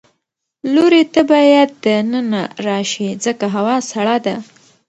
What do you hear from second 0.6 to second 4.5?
لورې ته باید د ننه راشې ځکه هوا سړه ده.